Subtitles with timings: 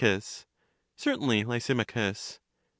[0.95, 2.39] Certainly, Lysimachus.